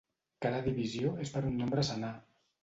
[0.45, 2.11] Cada divisió és per un nombre senar.